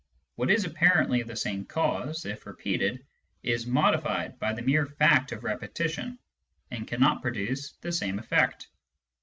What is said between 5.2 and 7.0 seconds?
of repetition, and